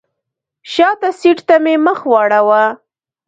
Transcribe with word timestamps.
شاته 0.71 1.09
سیټ 1.19 1.37
ته 1.47 1.55
مې 1.63 1.75
مخ 1.85 1.99
واړوه. 2.11 2.63